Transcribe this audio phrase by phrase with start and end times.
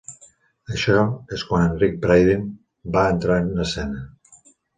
[0.75, 0.95] Això
[1.37, 2.49] és quan Eric Braeden
[2.97, 4.03] va entrar en escena.